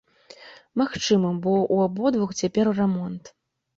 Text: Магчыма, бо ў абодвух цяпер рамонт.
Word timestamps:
Магчыма, 0.81 1.29
бо 1.43 1.53
ў 1.73 1.77
абодвух 1.91 2.35
цяпер 2.41 2.65
рамонт. 2.83 3.23